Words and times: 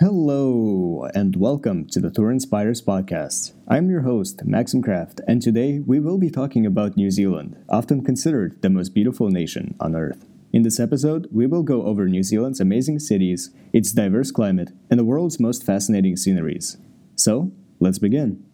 Hello, 0.00 1.08
and 1.12 1.34
welcome 1.34 1.84
to 1.86 1.98
the 1.98 2.08
Tour 2.08 2.30
Inspires 2.30 2.80
podcast. 2.80 3.52
I'm 3.66 3.90
your 3.90 4.02
host, 4.02 4.44
Maxim 4.44 4.80
Kraft, 4.80 5.20
and 5.26 5.42
today 5.42 5.80
we 5.80 5.98
will 5.98 6.18
be 6.18 6.30
talking 6.30 6.64
about 6.64 6.96
New 6.96 7.10
Zealand, 7.10 7.56
often 7.68 8.04
considered 8.04 8.62
the 8.62 8.70
most 8.70 8.90
beautiful 8.94 9.28
nation 9.28 9.74
on 9.80 9.96
Earth. 9.96 10.24
In 10.52 10.62
this 10.62 10.78
episode, 10.78 11.26
we 11.32 11.48
will 11.48 11.64
go 11.64 11.82
over 11.82 12.06
New 12.06 12.22
Zealand's 12.22 12.60
amazing 12.60 13.00
cities, 13.00 13.50
its 13.72 13.90
diverse 13.90 14.30
climate, 14.30 14.70
and 14.88 15.00
the 15.00 15.04
world's 15.04 15.40
most 15.40 15.66
fascinating 15.66 16.16
sceneries. 16.16 16.76
So, 17.16 17.50
let's 17.80 17.98
begin. 17.98 18.44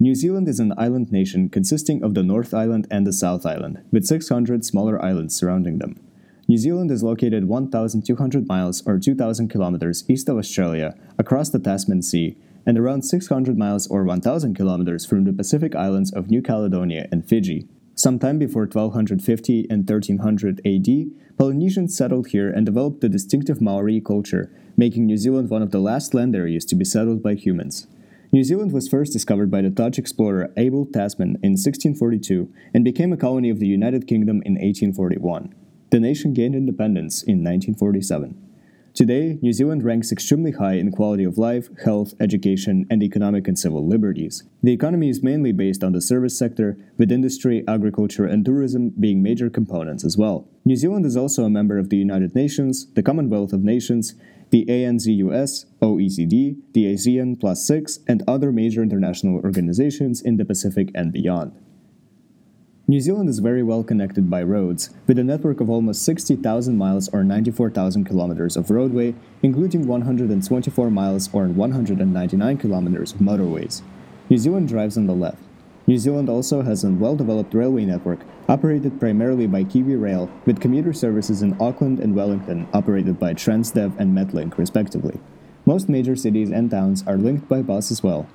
New 0.00 0.16
Zealand 0.16 0.48
is 0.48 0.58
an 0.58 0.74
island 0.76 1.12
nation 1.12 1.48
consisting 1.48 2.02
of 2.02 2.14
the 2.14 2.24
North 2.24 2.52
Island 2.52 2.88
and 2.90 3.06
the 3.06 3.12
South 3.12 3.46
Island, 3.46 3.84
with 3.92 4.04
600 4.04 4.64
smaller 4.64 5.00
islands 5.00 5.36
surrounding 5.36 5.78
them. 5.78 6.00
New 6.50 6.56
Zealand 6.56 6.90
is 6.90 7.02
located 7.02 7.44
1,200 7.44 8.48
miles 8.48 8.82
or 8.86 8.98
2,000 8.98 9.48
kilometers 9.48 10.02
east 10.08 10.30
of 10.30 10.38
Australia, 10.38 10.94
across 11.18 11.50
the 11.50 11.58
Tasman 11.58 12.00
Sea, 12.00 12.38
and 12.64 12.78
around 12.78 13.02
600 13.02 13.58
miles 13.58 13.86
or 13.88 14.02
1,000 14.02 14.54
kilometers 14.54 15.04
from 15.04 15.24
the 15.24 15.32
Pacific 15.34 15.74
islands 15.76 16.10
of 16.10 16.30
New 16.30 16.40
Caledonia 16.40 17.06
and 17.12 17.28
Fiji. 17.28 17.68
Sometime 17.96 18.38
before 18.38 18.62
1250 18.62 19.66
and 19.68 19.86
1300 19.86 20.62
AD, 20.64 21.36
Polynesians 21.36 21.94
settled 21.94 22.28
here 22.28 22.48
and 22.48 22.64
developed 22.64 23.02
the 23.02 23.10
distinctive 23.10 23.60
Maori 23.60 24.00
culture, 24.00 24.50
making 24.74 25.04
New 25.04 25.18
Zealand 25.18 25.50
one 25.50 25.60
of 25.60 25.70
the 25.70 25.80
last 25.80 26.14
land 26.14 26.34
areas 26.34 26.64
to 26.64 26.74
be 26.74 26.84
settled 26.86 27.22
by 27.22 27.34
humans. 27.34 27.86
New 28.32 28.42
Zealand 28.42 28.72
was 28.72 28.88
first 28.88 29.12
discovered 29.12 29.50
by 29.50 29.60
the 29.60 29.68
Dutch 29.68 29.98
explorer 29.98 30.50
Abel 30.56 30.86
Tasman 30.86 31.36
in 31.42 31.60
1642 31.60 32.50
and 32.72 32.84
became 32.84 33.12
a 33.12 33.18
colony 33.18 33.50
of 33.50 33.58
the 33.58 33.66
United 33.66 34.06
Kingdom 34.06 34.36
in 34.46 34.54
1841. 34.54 35.54
The 35.90 36.00
nation 36.00 36.34
gained 36.34 36.54
independence 36.54 37.22
in 37.22 37.38
1947. 37.38 38.36
Today, 38.92 39.38
New 39.40 39.54
Zealand 39.54 39.84
ranks 39.84 40.12
extremely 40.12 40.50
high 40.50 40.74
in 40.74 40.90
quality 40.90 41.24
of 41.24 41.38
life, 41.38 41.70
health, 41.82 42.12
education, 42.20 42.84
and 42.90 43.02
economic 43.02 43.48
and 43.48 43.58
civil 43.58 43.86
liberties. 43.86 44.42
The 44.62 44.72
economy 44.72 45.08
is 45.08 45.22
mainly 45.22 45.52
based 45.52 45.82
on 45.82 45.92
the 45.92 46.02
service 46.02 46.36
sector, 46.38 46.76
with 46.98 47.10
industry, 47.10 47.64
agriculture, 47.66 48.26
and 48.26 48.44
tourism 48.44 48.90
being 49.00 49.22
major 49.22 49.48
components 49.48 50.04
as 50.04 50.18
well. 50.18 50.46
New 50.64 50.76
Zealand 50.76 51.06
is 51.06 51.16
also 51.16 51.44
a 51.44 51.50
member 51.50 51.78
of 51.78 51.88
the 51.88 51.96
United 51.96 52.34
Nations, 52.34 52.86
the 52.92 53.02
Commonwealth 53.02 53.54
of 53.54 53.64
Nations, 53.64 54.14
the 54.50 54.66
ANZUS, 54.66 55.66
OECD, 55.80 56.56
the 56.74 56.92
ASEAN 56.92 57.40
Plus 57.40 57.66
6, 57.66 58.00
and 58.06 58.22
other 58.26 58.52
major 58.52 58.82
international 58.82 59.36
organizations 59.36 60.20
in 60.20 60.36
the 60.36 60.44
Pacific 60.44 60.90
and 60.94 61.12
beyond. 61.12 61.52
New 62.90 63.00
Zealand 63.02 63.28
is 63.28 63.40
very 63.40 63.62
well 63.62 63.84
connected 63.84 64.30
by 64.30 64.42
roads, 64.42 64.88
with 65.06 65.18
a 65.18 65.22
network 65.22 65.60
of 65.60 65.68
almost 65.68 66.02
60,000 66.04 66.78
miles 66.78 67.10
or 67.10 67.22
94,000 67.22 68.04
kilometers 68.04 68.56
of 68.56 68.70
roadway, 68.70 69.14
including 69.42 69.86
124 69.86 70.90
miles 70.90 71.28
or 71.34 71.48
199 71.48 72.56
kilometers 72.56 73.12
of 73.12 73.18
motorways. 73.18 73.82
New 74.30 74.38
Zealand 74.38 74.68
drives 74.68 74.96
on 74.96 75.06
the 75.06 75.12
left. 75.12 75.42
New 75.86 75.98
Zealand 75.98 76.30
also 76.30 76.62
has 76.62 76.82
a 76.82 76.90
well 76.90 77.14
developed 77.14 77.52
railway 77.52 77.84
network, 77.84 78.20
operated 78.48 78.98
primarily 78.98 79.46
by 79.46 79.64
Kiwi 79.64 79.96
Rail, 79.96 80.30
with 80.46 80.58
commuter 80.58 80.94
services 80.94 81.42
in 81.42 81.60
Auckland 81.60 82.00
and 82.00 82.16
Wellington 82.16 82.66
operated 82.72 83.18
by 83.20 83.34
Transdev 83.34 83.98
and 84.00 84.16
Metlink, 84.16 84.56
respectively. 84.56 85.20
Most 85.66 85.90
major 85.90 86.16
cities 86.16 86.50
and 86.50 86.70
towns 86.70 87.04
are 87.06 87.18
linked 87.18 87.50
by 87.50 87.60
bus 87.60 87.90
as 87.90 88.02
well, 88.02 88.26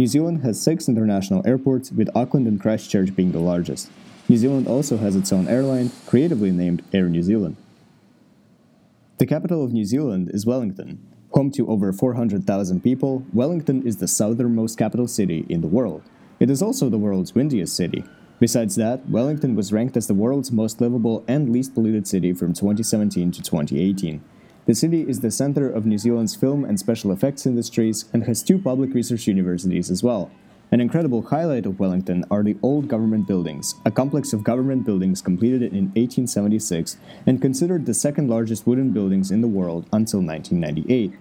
New 0.00 0.06
Zealand 0.06 0.40
has 0.40 0.58
six 0.58 0.88
international 0.88 1.46
airports, 1.46 1.92
with 1.92 2.08
Auckland 2.16 2.46
and 2.46 2.58
Christchurch 2.58 3.14
being 3.14 3.32
the 3.32 3.38
largest. 3.38 3.90
New 4.30 4.38
Zealand 4.38 4.66
also 4.66 4.96
has 4.96 5.14
its 5.14 5.30
own 5.30 5.46
airline, 5.46 5.90
creatively 6.06 6.50
named 6.50 6.82
Air 6.94 7.10
New 7.10 7.22
Zealand. 7.22 7.58
The 9.18 9.26
capital 9.26 9.62
of 9.62 9.74
New 9.74 9.84
Zealand 9.84 10.30
is 10.32 10.46
Wellington. 10.46 11.06
Home 11.32 11.50
to 11.50 11.68
over 11.68 11.92
400,000 11.92 12.82
people, 12.82 13.26
Wellington 13.34 13.86
is 13.86 13.98
the 13.98 14.08
southernmost 14.08 14.78
capital 14.78 15.06
city 15.06 15.44
in 15.50 15.60
the 15.60 15.66
world. 15.66 16.00
It 16.38 16.48
is 16.48 16.62
also 16.62 16.88
the 16.88 16.96
world's 16.96 17.34
windiest 17.34 17.76
city. 17.76 18.02
Besides 18.38 18.76
that, 18.76 19.06
Wellington 19.06 19.54
was 19.54 19.70
ranked 19.70 19.98
as 19.98 20.06
the 20.06 20.14
world's 20.14 20.50
most 20.50 20.80
livable 20.80 21.26
and 21.28 21.52
least 21.52 21.74
polluted 21.74 22.08
city 22.08 22.32
from 22.32 22.54
2017 22.54 23.32
to 23.32 23.42
2018. 23.42 24.24
The 24.66 24.74
city 24.74 25.08
is 25.08 25.20
the 25.20 25.30
center 25.30 25.68
of 25.70 25.86
New 25.86 25.98
Zealand's 25.98 26.36
film 26.36 26.64
and 26.64 26.78
special 26.78 27.12
effects 27.12 27.46
industries 27.46 28.04
and 28.12 28.24
has 28.24 28.42
two 28.42 28.58
public 28.58 28.92
research 28.92 29.26
universities 29.26 29.90
as 29.90 30.02
well. 30.02 30.30
An 30.72 30.80
incredible 30.80 31.22
highlight 31.22 31.66
of 31.66 31.80
Wellington 31.80 32.24
are 32.30 32.44
the 32.44 32.56
old 32.62 32.86
government 32.86 33.26
buildings, 33.26 33.74
a 33.84 33.90
complex 33.90 34.32
of 34.32 34.44
government 34.44 34.84
buildings 34.84 35.20
completed 35.20 35.62
in 35.62 35.86
1876 35.96 36.96
and 37.26 37.42
considered 37.42 37.86
the 37.86 37.94
second 37.94 38.28
largest 38.28 38.66
wooden 38.66 38.92
buildings 38.92 39.32
in 39.32 39.40
the 39.40 39.48
world 39.48 39.86
until 39.92 40.20
1998. 40.20 41.12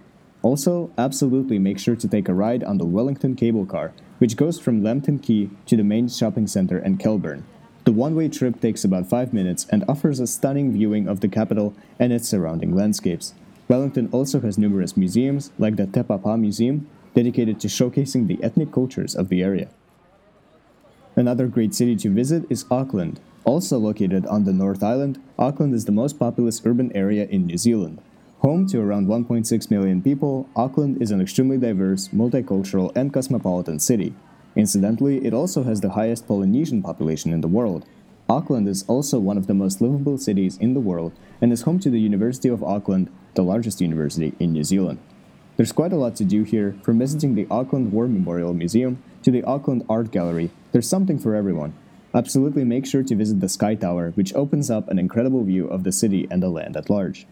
Also, 0.41 0.91
absolutely 0.97 1.57
make 1.57 1.79
sure 1.79 1.95
to 1.95 2.07
take 2.07 2.29
a 2.29 2.33
ride 2.33 2.63
on 2.63 2.77
the 2.77 2.85
Wellington 2.85 3.35
cable 3.35 3.65
car, 3.65 3.91
which 4.19 4.37
goes 4.37 4.59
from 4.59 4.83
Lambton 4.83 5.17
Quay 5.17 5.49
to 5.65 5.75
the 5.75 5.83
main 5.83 6.07
shopping 6.07 6.45
center 6.45 6.77
and 6.77 6.99
Kelburn. 6.99 7.43
The 7.89 7.93
one 7.93 8.13
way 8.13 8.29
trip 8.29 8.61
takes 8.61 8.83
about 8.83 9.09
5 9.09 9.33
minutes 9.33 9.65
and 9.71 9.83
offers 9.89 10.19
a 10.19 10.27
stunning 10.27 10.71
viewing 10.71 11.07
of 11.07 11.21
the 11.21 11.27
capital 11.27 11.73
and 11.97 12.13
its 12.13 12.29
surrounding 12.29 12.75
landscapes. 12.75 13.33
Wellington 13.67 14.09
also 14.11 14.39
has 14.41 14.59
numerous 14.59 14.95
museums, 14.95 15.49
like 15.57 15.75
the 15.75 15.87
Te 15.87 16.03
Papa 16.03 16.37
Museum, 16.37 16.87
dedicated 17.15 17.59
to 17.59 17.67
showcasing 17.67 18.27
the 18.27 18.37
ethnic 18.43 18.71
cultures 18.71 19.15
of 19.15 19.29
the 19.29 19.41
area. 19.41 19.69
Another 21.15 21.47
great 21.47 21.73
city 21.73 21.95
to 21.95 22.11
visit 22.11 22.43
is 22.47 22.63
Auckland. 22.69 23.19
Also 23.43 23.79
located 23.79 24.23
on 24.27 24.43
the 24.43 24.53
North 24.53 24.83
Island, 24.83 25.19
Auckland 25.39 25.73
is 25.73 25.85
the 25.85 25.91
most 25.91 26.19
populous 26.19 26.61
urban 26.65 26.95
area 26.95 27.25
in 27.25 27.47
New 27.47 27.57
Zealand. 27.57 28.03
Home 28.41 28.67
to 28.67 28.79
around 28.79 29.07
1.6 29.07 29.71
million 29.71 30.03
people, 30.03 30.47
Auckland 30.55 31.01
is 31.01 31.09
an 31.09 31.21
extremely 31.21 31.57
diverse, 31.57 32.09
multicultural, 32.09 32.95
and 32.95 33.11
cosmopolitan 33.11 33.79
city. 33.79 34.13
Incidentally, 34.55 35.25
it 35.25 35.33
also 35.33 35.63
has 35.63 35.81
the 35.81 35.91
highest 35.91 36.27
Polynesian 36.27 36.81
population 36.81 37.31
in 37.31 37.41
the 37.41 37.47
world. 37.47 37.85
Auckland 38.27 38.67
is 38.67 38.83
also 38.87 39.19
one 39.19 39.37
of 39.37 39.47
the 39.47 39.53
most 39.53 39.81
livable 39.81 40.17
cities 40.17 40.57
in 40.57 40.73
the 40.73 40.79
world 40.79 41.13
and 41.41 41.51
is 41.51 41.63
home 41.63 41.79
to 41.79 41.89
the 41.89 41.99
University 41.99 42.49
of 42.49 42.63
Auckland, 42.63 43.09
the 43.35 43.43
largest 43.43 43.81
university 43.81 44.33
in 44.39 44.53
New 44.53 44.63
Zealand. 44.63 44.99
There's 45.57 45.71
quite 45.71 45.91
a 45.91 45.97
lot 45.97 46.15
to 46.15 46.23
do 46.23 46.43
here, 46.43 46.75
from 46.83 46.99
visiting 46.99 47.35
the 47.35 47.47
Auckland 47.51 47.91
War 47.91 48.07
Memorial 48.07 48.53
Museum 48.53 49.03
to 49.23 49.31
the 49.31 49.43
Auckland 49.43 49.85
Art 49.89 50.11
Gallery. 50.11 50.51
There's 50.71 50.87
something 50.87 51.19
for 51.19 51.35
everyone. 51.35 51.73
Absolutely 52.13 52.63
make 52.63 52.85
sure 52.85 53.03
to 53.03 53.15
visit 53.15 53.39
the 53.39 53.49
Sky 53.49 53.75
Tower, 53.75 54.11
which 54.11 54.33
opens 54.33 54.71
up 54.71 54.87
an 54.89 54.97
incredible 54.97 55.43
view 55.43 55.67
of 55.67 55.83
the 55.83 55.91
city 55.91 56.27
and 56.31 56.41
the 56.41 56.49
land 56.49 56.77
at 56.77 56.89
large. 56.89 57.27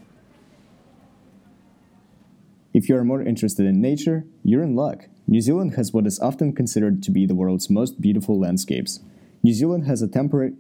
If 2.78 2.88
you 2.88 2.96
are 2.96 3.04
more 3.04 3.24
interested 3.24 3.66
in 3.66 3.82
nature, 3.82 4.28
you're 4.44 4.62
in 4.62 4.76
luck. 4.76 5.08
New 5.28 5.42
Zealand 5.42 5.74
has 5.78 5.94
what 5.94 6.06
is 6.06 6.20
often 6.20 6.54
considered 6.54 7.02
to 7.02 7.10
be 7.10 7.26
the 7.26 7.34
world's 7.34 7.72
most 7.72 8.00
beautiful 8.00 8.40
landscapes. 8.40 9.00
New 9.42 9.56
Zealand 9.56 9.88
has 9.88 10.04
a 10.04 10.08
temperate 10.08 10.54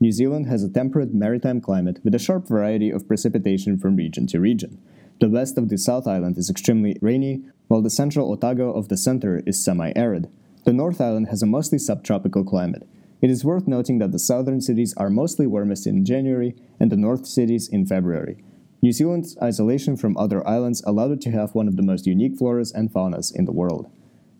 New 0.00 0.10
Zealand 0.10 0.46
has 0.46 0.64
a 0.64 0.70
temperate 0.70 1.12
maritime 1.12 1.60
climate 1.60 1.98
with 2.02 2.14
a 2.14 2.18
sharp 2.18 2.48
variety 2.48 2.88
of 2.88 3.06
precipitation 3.06 3.76
from 3.76 3.96
region 3.96 4.26
to 4.28 4.40
region. 4.40 4.80
The 5.20 5.28
west 5.28 5.58
of 5.58 5.68
the 5.68 5.76
South 5.76 6.06
Island 6.06 6.38
is 6.38 6.48
extremely 6.48 6.96
rainy, 7.02 7.42
while 7.66 7.82
the 7.82 7.90
central 7.90 8.32
Otago 8.32 8.72
of 8.72 8.88
the 8.88 8.96
center 8.96 9.42
is 9.44 9.62
semi 9.62 9.92
arid. 9.94 10.30
The 10.64 10.72
North 10.72 11.02
Island 11.02 11.28
has 11.28 11.42
a 11.42 11.46
mostly 11.46 11.78
subtropical 11.78 12.44
climate. 12.44 12.88
It 13.20 13.28
is 13.28 13.44
worth 13.44 13.68
noting 13.68 13.98
that 13.98 14.12
the 14.12 14.18
southern 14.18 14.62
cities 14.62 14.94
are 14.96 15.10
mostly 15.10 15.46
warmest 15.46 15.86
in 15.86 16.06
January 16.06 16.56
and 16.80 16.90
the 16.90 16.96
north 16.96 17.26
cities 17.26 17.68
in 17.68 17.84
February. 17.84 18.42
New 18.80 18.92
Zealand's 18.92 19.36
isolation 19.42 19.96
from 19.96 20.16
other 20.16 20.46
islands 20.46 20.82
allowed 20.86 21.10
it 21.10 21.20
to 21.22 21.32
have 21.32 21.54
one 21.54 21.66
of 21.66 21.76
the 21.76 21.82
most 21.82 22.06
unique 22.06 22.38
floras 22.38 22.72
and 22.72 22.92
faunas 22.92 23.34
in 23.34 23.44
the 23.44 23.52
world. 23.52 23.90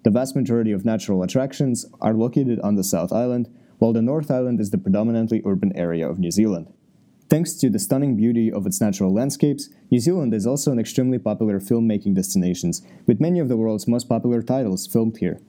The 0.05 0.11
vast 0.11 0.37
majority 0.37 0.71
of 0.71 0.85
natural 0.85 1.25
attractions 1.25 1.85
are 2.01 2.15
located 2.15 2.61
on 2.61 2.77
the 2.77 2.85
South 2.85 3.13
Island, 3.13 3.49
while 3.79 3.93
the 3.93 4.03
North 4.03 4.31
Island 4.31 4.61
is 4.61 4.71
the 4.71 4.79
predominantly 4.79 5.43
urban 5.45 5.77
area 5.77 6.09
of 6.09 6.21
New 6.21 6.31
Zealand. 6.31 6.73
Thanks 7.29 7.53
to 7.55 7.69
the 7.69 7.81
stunning 7.81 8.17
beauty 8.17 8.51
of 8.51 8.65
its 8.65 8.81
natural 8.81 9.13
landscapes, 9.13 9.69
New 9.91 9.99
Zealand 9.99 10.33
is 10.33 10.47
also 10.47 10.71
an 10.71 10.79
extremely 10.79 11.19
popular 11.19 11.59
filmmaking 11.59 12.15
destination, 12.15 12.73
with 13.07 13.21
many 13.21 13.41
of 13.41 13.49
the 13.49 13.57
world's 13.57 13.89
most 13.89 14.09
popular 14.09 14.41
titles 14.41 14.87
filmed 14.87 15.19
here. 15.19 15.41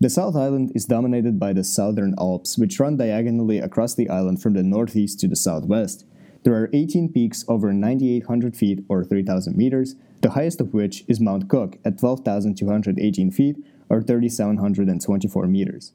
The 0.00 0.10
South 0.10 0.36
Island 0.36 0.72
is 0.74 0.84
dominated 0.84 1.40
by 1.40 1.52
the 1.52 1.64
Southern 1.64 2.14
Alps, 2.18 2.58
which 2.58 2.78
run 2.78 2.96
diagonally 2.96 3.58
across 3.58 3.94
the 3.94 4.10
island 4.10 4.42
from 4.42 4.54
the 4.54 4.62
northeast 4.62 5.18
to 5.20 5.28
the 5.28 5.36
southwest. 5.36 6.04
There 6.44 6.54
are 6.54 6.70
18 6.72 7.12
peaks 7.12 7.44
over 7.48 7.72
9,800 7.72 8.56
feet 8.56 8.84
or 8.88 9.04
3,000 9.04 9.56
meters, 9.56 9.96
the 10.22 10.30
highest 10.30 10.60
of 10.60 10.72
which 10.72 11.04
is 11.08 11.20
Mount 11.20 11.48
Cook 11.48 11.78
at 11.84 11.98
12,218 11.98 13.30
feet 13.30 13.56
or 13.88 14.02
3,724 14.02 15.46
meters. 15.46 15.92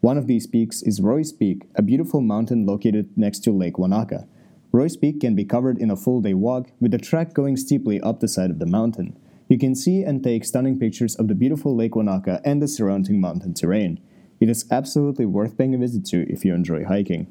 One 0.00 0.16
of 0.16 0.26
these 0.26 0.46
peaks 0.46 0.82
is 0.82 1.00
Roy's 1.00 1.32
Peak, 1.32 1.68
a 1.74 1.82
beautiful 1.82 2.20
mountain 2.20 2.64
located 2.64 3.10
next 3.16 3.40
to 3.40 3.52
Lake 3.52 3.78
Wanaka. 3.78 4.26
Roy's 4.72 4.96
Peak 4.96 5.20
can 5.20 5.34
be 5.34 5.44
covered 5.44 5.78
in 5.78 5.90
a 5.90 5.96
full 5.96 6.20
day 6.20 6.32
walk, 6.32 6.70
with 6.80 6.92
the 6.92 6.98
track 6.98 7.34
going 7.34 7.56
steeply 7.56 8.00
up 8.00 8.20
the 8.20 8.28
side 8.28 8.50
of 8.50 8.58
the 8.58 8.66
mountain. 8.66 9.18
You 9.48 9.58
can 9.58 9.74
see 9.74 10.02
and 10.02 10.22
take 10.22 10.44
stunning 10.44 10.78
pictures 10.78 11.16
of 11.16 11.28
the 11.28 11.34
beautiful 11.34 11.76
Lake 11.76 11.96
Wanaka 11.96 12.40
and 12.44 12.62
the 12.62 12.68
surrounding 12.68 13.20
mountain 13.20 13.52
terrain. 13.52 14.00
It 14.40 14.48
is 14.48 14.64
absolutely 14.70 15.26
worth 15.26 15.58
paying 15.58 15.74
a 15.74 15.78
visit 15.78 16.06
to 16.06 16.24
if 16.32 16.44
you 16.44 16.54
enjoy 16.54 16.84
hiking. 16.84 17.26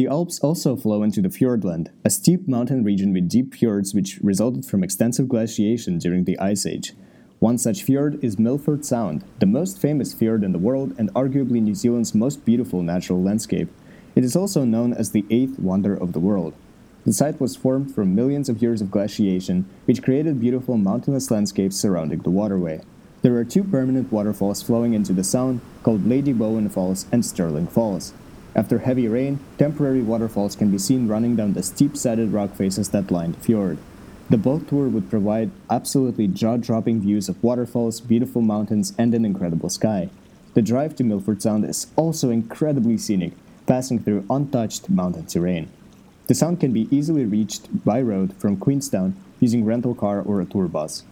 The 0.00 0.06
Alps 0.06 0.40
also 0.40 0.76
flow 0.76 1.02
into 1.02 1.20
the 1.20 1.28
Fiordland, 1.28 1.90
a 2.06 2.08
steep 2.08 2.48
mountain 2.48 2.82
region 2.82 3.12
with 3.12 3.28
deep 3.28 3.52
fjords 3.52 3.92
which 3.92 4.18
resulted 4.22 4.64
from 4.64 4.82
extensive 4.82 5.28
glaciation 5.28 5.98
during 5.98 6.24
the 6.24 6.38
Ice 6.38 6.64
Age. 6.64 6.94
One 7.38 7.58
such 7.58 7.82
fjord 7.82 8.18
is 8.24 8.38
Milford 8.38 8.86
Sound, 8.86 9.24
the 9.40 9.44
most 9.44 9.78
famous 9.78 10.14
fjord 10.14 10.42
in 10.42 10.52
the 10.52 10.58
world 10.58 10.94
and 10.98 11.12
arguably 11.12 11.60
New 11.60 11.74
Zealand's 11.74 12.14
most 12.14 12.46
beautiful 12.46 12.82
natural 12.82 13.22
landscape. 13.22 13.68
It 14.14 14.24
is 14.24 14.34
also 14.34 14.64
known 14.64 14.94
as 14.94 15.10
the 15.10 15.26
eighth 15.28 15.58
wonder 15.58 15.94
of 15.94 16.14
the 16.14 16.18
world. 16.18 16.54
The 17.04 17.12
site 17.12 17.38
was 17.38 17.54
formed 17.54 17.94
from 17.94 18.14
millions 18.14 18.48
of 18.48 18.62
years 18.62 18.80
of 18.80 18.90
glaciation, 18.90 19.68
which 19.84 20.02
created 20.02 20.40
beautiful 20.40 20.78
mountainous 20.78 21.30
landscapes 21.30 21.76
surrounding 21.76 22.20
the 22.20 22.30
waterway. 22.30 22.80
There 23.20 23.36
are 23.36 23.44
two 23.44 23.64
permanent 23.64 24.10
waterfalls 24.10 24.62
flowing 24.62 24.94
into 24.94 25.12
the 25.12 25.24
sound 25.24 25.60
called 25.82 26.06
Lady 26.06 26.32
Bowen 26.32 26.70
Falls 26.70 27.04
and 27.12 27.22
Stirling 27.22 27.66
Falls. 27.66 28.14
After 28.54 28.80
heavy 28.80 29.06
rain, 29.06 29.38
temporary 29.58 30.02
waterfalls 30.02 30.56
can 30.56 30.70
be 30.70 30.78
seen 30.78 31.06
running 31.06 31.36
down 31.36 31.52
the 31.52 31.62
steep 31.62 31.96
sided 31.96 32.32
rock 32.32 32.54
faces 32.54 32.88
that 32.90 33.10
line 33.10 33.32
the 33.32 33.38
fjord. 33.38 33.78
The 34.28 34.38
boat 34.38 34.68
tour 34.68 34.88
would 34.88 35.10
provide 35.10 35.50
absolutely 35.68 36.26
jaw 36.28 36.56
dropping 36.56 37.00
views 37.00 37.28
of 37.28 37.42
waterfalls, 37.42 38.00
beautiful 38.00 38.42
mountains, 38.42 38.92
and 38.98 39.14
an 39.14 39.24
incredible 39.24 39.70
sky. 39.70 40.08
The 40.54 40.62
drive 40.62 40.96
to 40.96 41.04
Milford 41.04 41.42
Sound 41.42 41.64
is 41.64 41.86
also 41.94 42.30
incredibly 42.30 42.96
scenic, 42.96 43.32
passing 43.66 44.00
through 44.00 44.26
untouched 44.28 44.88
mountain 44.88 45.26
terrain. 45.26 45.70
The 46.26 46.34
sound 46.34 46.60
can 46.60 46.72
be 46.72 46.88
easily 46.96 47.24
reached 47.24 47.84
by 47.84 48.00
road 48.02 48.34
from 48.34 48.56
Queenstown 48.56 49.16
using 49.40 49.64
rental 49.64 49.94
car 49.94 50.20
or 50.20 50.40
a 50.40 50.44
tour 50.44 50.68
bus. 50.68 51.04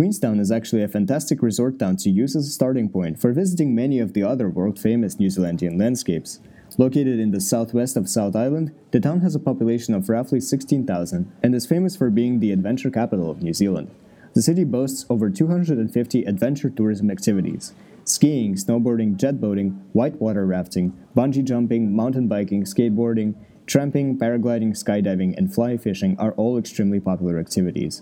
Queenstown 0.00 0.40
is 0.40 0.50
actually 0.50 0.82
a 0.82 0.88
fantastic 0.88 1.42
resort 1.42 1.78
town 1.78 1.94
to 1.96 2.08
use 2.08 2.34
as 2.34 2.46
a 2.46 2.50
starting 2.50 2.88
point 2.88 3.20
for 3.20 3.34
visiting 3.34 3.74
many 3.74 3.98
of 3.98 4.14
the 4.14 4.22
other 4.22 4.48
world 4.48 4.78
famous 4.78 5.18
New 5.18 5.28
Zealandian 5.28 5.78
landscapes. 5.78 6.40
Located 6.78 7.20
in 7.20 7.32
the 7.32 7.38
southwest 7.42 7.98
of 7.98 8.08
South 8.08 8.34
Island, 8.34 8.72
the 8.92 9.00
town 9.00 9.20
has 9.20 9.34
a 9.34 9.38
population 9.38 9.92
of 9.92 10.08
roughly 10.08 10.40
16,000 10.40 11.30
and 11.42 11.54
is 11.54 11.66
famous 11.66 11.96
for 11.96 12.08
being 12.08 12.40
the 12.40 12.50
adventure 12.50 12.88
capital 12.88 13.30
of 13.30 13.42
New 13.42 13.52
Zealand. 13.52 13.90
The 14.32 14.40
city 14.40 14.64
boasts 14.64 15.04
over 15.10 15.28
250 15.28 16.24
adventure 16.24 16.70
tourism 16.70 17.10
activities 17.10 17.74
skiing, 18.06 18.54
snowboarding, 18.54 19.18
jet 19.18 19.38
boating, 19.38 19.82
whitewater 19.92 20.46
rafting, 20.46 20.96
bungee 21.14 21.44
jumping, 21.44 21.94
mountain 21.94 22.26
biking, 22.26 22.64
skateboarding, 22.64 23.34
tramping, 23.66 24.18
paragliding, 24.18 24.70
skydiving, 24.70 25.36
and 25.36 25.54
fly 25.54 25.76
fishing 25.76 26.16
are 26.18 26.32
all 26.38 26.56
extremely 26.56 27.00
popular 27.00 27.38
activities. 27.38 28.00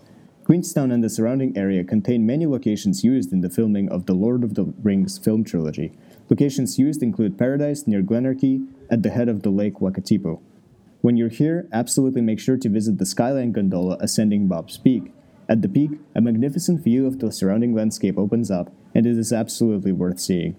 Queenstown 0.49 0.91
and 0.91 1.05
the 1.05 1.11
surrounding 1.11 1.55
area 1.59 1.85
contain 1.85 2.25
many 2.25 2.47
locations 2.47 3.05
used 3.05 3.35
in 3.35 3.43
the 3.43 3.51
filming 3.51 3.87
of 3.91 4.07
the 4.07 4.15
Lord 4.15 4.43
of 4.43 4.55
the 4.55 4.65
Rings 4.83 5.19
film 5.19 5.45
trilogy. 5.45 5.93
Locations 6.31 6.79
used 6.79 7.03
include 7.03 7.37
Paradise 7.37 7.87
near 7.87 8.01
Glenorchy 8.01 8.67
at 8.89 9.03
the 9.03 9.11
head 9.11 9.29
of 9.29 9.43
the 9.43 9.51
lake 9.51 9.75
Wakatipu. 9.75 10.41
When 11.03 11.19
you're 11.19 11.29
here, 11.29 11.69
absolutely 11.71 12.23
make 12.23 12.41
sure 12.41 12.57
to 12.57 12.69
visit 12.71 12.97
the 12.97 13.05
Skyline 13.05 13.53
Gondola 13.53 13.99
ascending 14.01 14.49
Bob's 14.49 14.79
Peak. 14.79 15.13
At 15.51 15.61
the 15.61 15.69
peak, 15.69 15.91
a 16.15 16.23
magnificent 16.23 16.83
view 16.83 17.07
of 17.07 17.19
the 17.19 17.31
surrounding 17.31 17.75
landscape 17.75 18.17
opens 18.17 18.51
up, 18.51 18.73
and 18.95 19.05
it 19.05 19.19
is 19.19 19.35
absolutely 19.35 19.93
worth 19.93 20.19
seeing. 20.19 20.57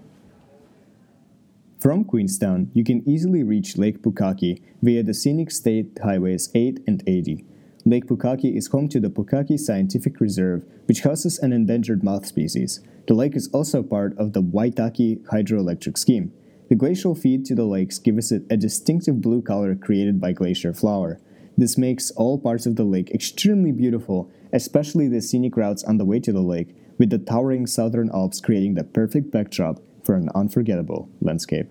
From 1.80 2.03
Queenstown, 2.03 2.69
you 2.75 2.83
can 2.83 3.01
easily 3.09 3.41
reach 3.41 3.75
Lake 3.75 4.03
Pukaki 4.03 4.62
via 4.83 5.01
the 5.01 5.15
scenic 5.15 5.50
state 5.50 5.97
highways 6.03 6.51
8 6.53 6.80
and 6.86 7.01
80. 7.07 7.44
Lake 7.89 8.06
Pukaki 8.06 8.56
is 8.56 8.68
home 8.68 8.88
to 8.89 9.00
the 9.00 9.09
Pukaki 9.09 9.59
Scientific 9.59 10.21
Reserve, 10.21 10.63
which 10.86 11.01
houses 11.01 11.39
an 11.39 11.51
endangered 11.51 12.03
moth 12.03 12.27
species. 12.27 12.81
The 13.07 13.15
lake 13.15 13.36
is 13.36 13.50
also 13.51 13.81
part 13.81 14.15
of 14.15 14.33
the 14.33 14.44
Waitaki 14.44 15.25
hydroelectric 15.30 15.97
scheme. 15.97 16.31
The 16.69 16.75
glacial 16.75 17.15
feed 17.15 17.45
to 17.45 17.56
the 17.56 17.63
lakes 17.63 17.97
gives 17.97 18.31
it 18.31 18.44
a 18.47 18.57
distinctive 18.57 19.21
blue 19.21 19.41
color 19.41 19.74
created 19.74 20.21
by 20.21 20.33
glacier 20.33 20.71
flour. 20.71 21.19
This 21.57 21.80
makes 21.80 22.12
all 22.12 22.38
parts 22.38 22.68
of 22.68 22.75
the 22.75 22.83
lake 22.83 23.09
extremely 23.09 23.71
beautiful, 23.71 24.30
especially 24.53 25.07
the 25.07 25.19
scenic 25.19 25.57
routes 25.57 25.83
on 25.83 25.97
the 25.97 26.06
way 26.06 26.19
to 26.19 26.31
the 26.31 26.44
lake, 26.44 26.75
with 27.00 27.09
the 27.09 27.18
towering 27.18 27.65
southern 27.65 28.12
Alps 28.13 28.39
creating 28.39 28.75
the 28.75 28.83
perfect 28.83 29.31
backdrop 29.31 29.80
for 30.03 30.13
an 30.13 30.30
unforgettable 30.36 31.09
landscape. 31.21 31.68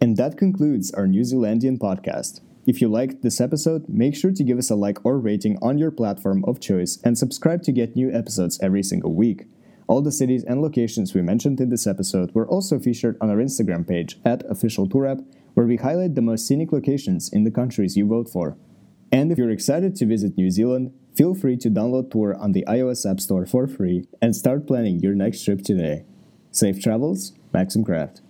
And 0.00 0.16
that 0.16 0.38
concludes 0.38 0.90
our 0.92 1.06
New 1.06 1.20
Zealandian 1.20 1.78
podcast. 1.78 2.40
If 2.66 2.80
you 2.80 2.88
liked 2.88 3.20
this 3.20 3.42
episode, 3.42 3.86
make 3.90 4.16
sure 4.16 4.32
to 4.32 4.42
give 4.42 4.56
us 4.56 4.70
a 4.70 4.74
like 4.74 5.04
or 5.04 5.18
rating 5.18 5.58
on 5.60 5.76
your 5.76 5.90
platform 5.90 6.42
of 6.46 6.60
choice 6.60 6.98
and 7.04 7.18
subscribe 7.18 7.62
to 7.64 7.72
get 7.72 7.94
new 7.94 8.10
episodes 8.10 8.58
every 8.62 8.82
single 8.82 9.14
week. 9.14 9.44
All 9.86 10.00
the 10.00 10.10
cities 10.10 10.44
and 10.44 10.62
locations 10.62 11.12
we 11.12 11.20
mentioned 11.20 11.60
in 11.60 11.68
this 11.68 11.86
episode 11.86 12.34
were 12.34 12.48
also 12.48 12.78
featured 12.78 13.18
on 13.20 13.28
our 13.28 13.36
Instagram 13.36 13.86
page 13.86 14.18
at 14.24 14.50
Official 14.50 14.88
Tour 14.88 15.06
App, 15.06 15.18
where 15.52 15.66
we 15.66 15.76
highlight 15.76 16.14
the 16.14 16.22
most 16.22 16.46
scenic 16.46 16.72
locations 16.72 17.30
in 17.30 17.44
the 17.44 17.50
countries 17.50 17.98
you 17.98 18.06
vote 18.06 18.30
for. 18.30 18.56
And 19.12 19.30
if 19.30 19.36
you're 19.36 19.50
excited 19.50 19.94
to 19.96 20.06
visit 20.06 20.38
New 20.38 20.50
Zealand, 20.50 20.94
feel 21.14 21.34
free 21.34 21.58
to 21.58 21.68
download 21.68 22.10
Tour 22.10 22.34
on 22.34 22.52
the 22.52 22.64
iOS 22.66 23.08
App 23.08 23.20
Store 23.20 23.44
for 23.44 23.66
free 23.66 24.08
and 24.22 24.34
start 24.34 24.66
planning 24.66 25.00
your 25.00 25.14
next 25.14 25.44
trip 25.44 25.60
today. 25.60 26.06
Safe 26.50 26.80
travels, 26.82 27.34
Maxim 27.52 27.84
Craft. 27.84 28.22